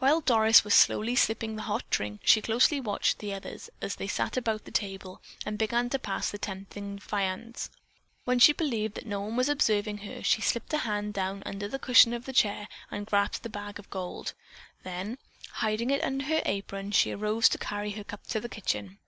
While 0.00 0.20
Doris 0.20 0.64
was 0.64 0.74
slowly 0.74 1.16
sipping 1.16 1.56
the 1.56 1.62
hot 1.62 1.88
drink, 1.88 2.20
she 2.24 2.42
closely 2.42 2.78
watched 2.78 3.20
the 3.20 3.32
others 3.32 3.70
as 3.80 3.96
they 3.96 4.06
sat 4.06 4.36
about 4.36 4.66
the 4.66 4.70
table 4.70 5.22
and 5.46 5.56
began 5.56 5.88
to 5.88 5.98
pass 5.98 6.30
the 6.30 6.36
tempting 6.36 6.98
viands. 6.98 7.70
When 8.26 8.38
she 8.38 8.52
believed 8.52 8.96
that 8.96 9.06
no 9.06 9.22
one 9.22 9.34
was 9.34 9.48
observing 9.48 9.96
her, 10.06 10.22
she 10.22 10.42
slipped 10.42 10.74
a 10.74 10.84
hand 10.84 11.14
down 11.14 11.42
under 11.46 11.68
the 11.68 11.78
cushion 11.78 12.12
of 12.12 12.26
the 12.26 12.34
chair 12.34 12.68
and 12.90 13.06
grasped 13.06 13.44
the 13.44 13.48
bag 13.48 13.78
of 13.78 13.88
gold. 13.88 14.34
Then, 14.82 15.16
hiding 15.52 15.88
it 15.88 16.04
under 16.04 16.26
her 16.26 16.42
apron, 16.44 16.90
she 16.90 17.10
arose 17.10 17.48
to 17.48 17.56
carry 17.56 17.92
her 17.92 18.04
cup 18.04 18.26
to 18.26 18.40
the 18.40 18.50
kitchen. 18.50 18.98